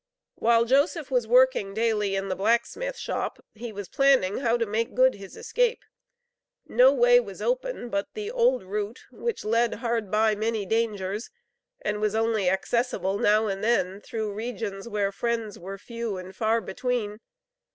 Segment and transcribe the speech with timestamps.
[0.33, 4.95] While Joseph was working daily in the blacksmith shop, he was planning how to make
[4.95, 5.83] good his escape.
[6.67, 11.29] No way was open but the old route, which led "hard by" many dangers,
[11.83, 16.61] and was only accessible now and then through regions where friends were few and far
[16.61, 17.19] between.